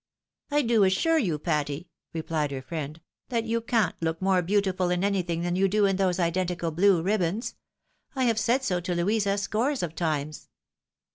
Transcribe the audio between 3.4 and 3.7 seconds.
you ■